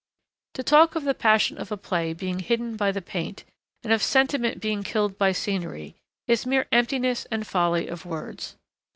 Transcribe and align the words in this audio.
To 0.55 0.63
talk 0.63 0.95
of 0.95 1.03
the 1.03 1.13
passion 1.13 1.59
of 1.59 1.71
a 1.71 1.77
play 1.77 2.11
being 2.11 2.39
hidden 2.39 2.75
by 2.75 2.91
the 2.91 3.03
paint, 3.03 3.43
and 3.83 3.93
of 3.93 4.01
sentiment 4.01 4.59
being 4.59 4.81
killed 4.81 5.15
by 5.15 5.31
scenery, 5.31 5.93
is 6.27 6.43
mere 6.43 6.65
emptiness 6.71 7.27
and 7.29 7.45
folly 7.45 7.87
of 7.87 8.03
words. 8.03 8.55